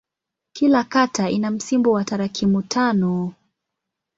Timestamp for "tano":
2.61-3.33